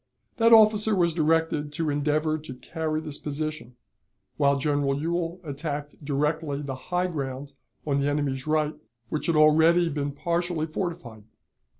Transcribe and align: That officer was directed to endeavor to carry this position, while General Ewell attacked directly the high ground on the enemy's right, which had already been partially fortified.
That 0.37 0.51
officer 0.51 0.95
was 0.95 1.13
directed 1.13 1.71
to 1.73 1.91
endeavor 1.91 2.39
to 2.39 2.55
carry 2.55 3.01
this 3.01 3.19
position, 3.19 3.75
while 4.35 4.57
General 4.57 4.99
Ewell 4.99 5.39
attacked 5.43 6.03
directly 6.03 6.63
the 6.63 6.73
high 6.89 7.05
ground 7.05 7.53
on 7.85 7.99
the 8.01 8.09
enemy's 8.09 8.47
right, 8.47 8.73
which 9.09 9.27
had 9.27 9.35
already 9.35 9.89
been 9.89 10.11
partially 10.11 10.65
fortified. 10.65 11.25